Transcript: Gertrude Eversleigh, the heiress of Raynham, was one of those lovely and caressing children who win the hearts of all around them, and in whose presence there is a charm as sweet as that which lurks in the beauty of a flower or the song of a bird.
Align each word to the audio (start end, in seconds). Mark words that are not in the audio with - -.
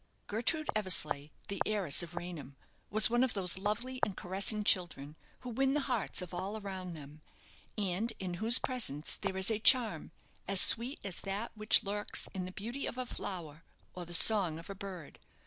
Gertrude 0.25 0.67
Eversleigh, 0.75 1.29
the 1.47 1.61
heiress 1.63 2.01
of 2.01 2.15
Raynham, 2.15 2.55
was 2.89 3.07
one 3.11 3.23
of 3.23 3.35
those 3.35 3.59
lovely 3.59 3.99
and 4.03 4.17
caressing 4.17 4.63
children 4.63 5.15
who 5.41 5.51
win 5.51 5.75
the 5.75 5.81
hearts 5.81 6.23
of 6.23 6.33
all 6.33 6.57
around 6.57 6.95
them, 6.95 7.21
and 7.77 8.11
in 8.17 8.33
whose 8.41 8.57
presence 8.57 9.15
there 9.15 9.37
is 9.37 9.51
a 9.51 9.59
charm 9.59 10.09
as 10.47 10.59
sweet 10.59 10.99
as 11.03 11.21
that 11.21 11.51
which 11.53 11.83
lurks 11.83 12.27
in 12.33 12.45
the 12.45 12.51
beauty 12.51 12.87
of 12.87 12.97
a 12.97 13.05
flower 13.05 13.63
or 13.93 14.03
the 14.03 14.11
song 14.11 14.57
of 14.57 14.71
a 14.71 14.73
bird. 14.75 15.19